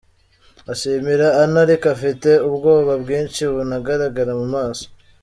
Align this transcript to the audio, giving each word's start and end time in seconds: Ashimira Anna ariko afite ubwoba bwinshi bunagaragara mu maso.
Ashimira 0.71 1.27
Anna 1.41 1.57
ariko 1.65 1.85
afite 1.95 2.29
ubwoba 2.47 2.91
bwinshi 3.03 3.41
bunagaragara 3.53 4.31
mu 4.39 4.47
maso. 4.55 4.85